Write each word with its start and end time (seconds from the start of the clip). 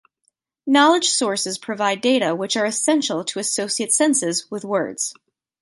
Knowledge 0.65 1.09
sources 1.09 1.59
provide 1.59 2.01
data 2.01 2.33
which 2.33 2.57
are 2.57 2.65
essential 2.65 3.23
to 3.25 3.37
associate 3.37 3.93
senses 3.93 4.49
with 4.49 4.65
words. 4.65 5.13